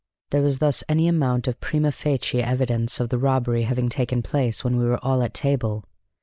There 0.31 0.41
was 0.41 0.57
thus 0.57 0.83
any 0.89 1.07
amount 1.07 1.47
of 1.47 1.61
prima 1.61 1.91
facie 1.91 2.41
evidence 2.41 2.99
of 2.99 3.09
the 3.09 3.19
robbery 3.19 3.65
having 3.65 3.87
taken 3.87 4.23
place 4.23 4.63
when 4.63 4.77
we 4.77 4.85
were 4.85 4.97
all 5.05 5.21
at 5.21 5.35
table. 5.35 5.85